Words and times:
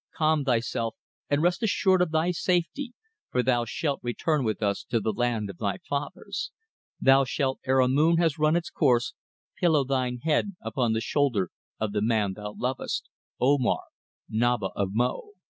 "Calm 0.15 0.43
thyself 0.45 0.95
and 1.29 1.43
rest 1.43 1.61
assured 1.61 2.01
of 2.01 2.09
thy 2.09 2.31
safety, 2.31 2.93
for 3.29 3.43
thou 3.43 3.65
shalt 3.65 3.99
return 4.01 4.43
with 4.43 4.63
us 4.63 4.83
to 4.83 4.99
the 4.99 5.11
land 5.13 5.47
of 5.47 5.59
thy 5.59 5.77
fathers. 5.87 6.49
Thou 6.99 7.23
shalt, 7.23 7.59
ere 7.67 7.79
a 7.81 7.87
moon 7.87 8.17
has 8.17 8.39
run 8.39 8.55
its 8.55 8.71
course, 8.71 9.13
pillow 9.59 9.83
thine 9.83 10.17
head 10.23 10.55
upon 10.59 10.93
the 10.93 11.01
shoulder 11.01 11.51
of 11.79 11.91
the 11.91 12.01
man 12.01 12.33
thou 12.33 12.55
lovest, 12.57 13.09
Omar, 13.39 13.83
Naba 14.27 14.69
of 14.75 14.89
Mo." 14.91 15.33